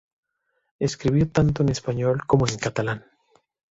Escribió 0.79 1.29
tanto 1.29 1.61
en 1.61 1.69
español 1.69 2.23
como 2.25 2.47
en 2.47 2.57
catalán. 2.57 3.05